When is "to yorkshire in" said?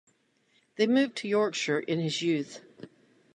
1.17-1.99